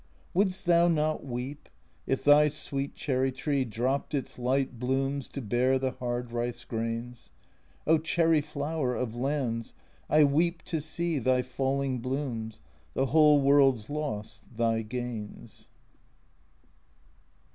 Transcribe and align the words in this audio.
Wouldst 0.33 0.65
thou 0.65 0.87
not 0.87 1.23
weep 1.27 1.69
if 2.07 2.23
thy 2.23 2.47
sweet 2.47 2.95
cherry 2.95 3.31
tree 3.31 3.63
Dropped 3.65 4.15
its 4.15 4.39
light 4.39 4.79
blooms 4.79 5.29
to 5.29 5.43
bear 5.43 5.77
the 5.77 5.91
hard 5.91 6.31
rice 6.31 6.65
grains? 6.65 7.29
O 7.85 7.99
cherry 7.99 8.41
flower 8.41 8.95
of 8.95 9.15
lands! 9.15 9.75
I 10.09 10.23
weep 10.23 10.63
to 10.63 10.81
see 10.81 11.19
Thy 11.19 11.43
falling 11.43 11.99
blooms. 11.99 12.61
The 12.95 13.05
whole 13.13 13.39
World's 13.43 13.91
loss, 13.91 14.43
thy" 14.51 14.81
gains." 14.81 15.69